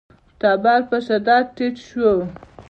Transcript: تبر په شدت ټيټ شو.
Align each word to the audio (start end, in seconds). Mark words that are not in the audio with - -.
تبر 0.39 0.81
په 0.89 0.97
شدت 1.05 1.45
ټيټ 1.55 1.75
شو. 1.87 2.11